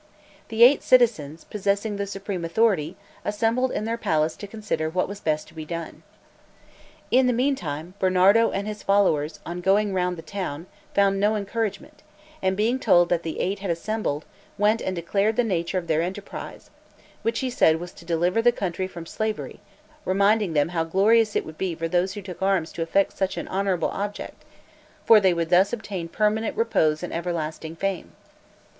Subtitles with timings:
[0.47, 5.19] The eight citizens, possessing the supreme authority, assembled in their palace to consider what was
[5.19, 6.01] best to be done.
[7.11, 12.01] In the meantime, Bernardo and his followers, on going round the town, found no encouragement,
[12.41, 14.25] and being told that the Eight had assembled,
[14.57, 16.71] went and declared the nature of their enterprise,
[17.21, 19.59] which he said was to deliver the country from slavery,
[20.03, 23.37] reminding them how glorious it would be for those who took arms to effect such
[23.37, 24.43] an honorable object,
[25.05, 28.13] for they would thus obtain permanent repose and everlasting fame.